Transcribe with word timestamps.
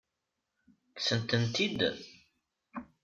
Kksent-ten-id? 0.95 1.79